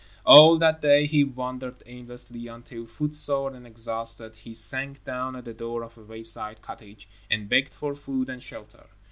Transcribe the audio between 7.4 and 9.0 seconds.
begged for food and shelter.